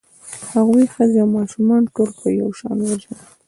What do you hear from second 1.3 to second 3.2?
ماشومان ټول په یو شان وژل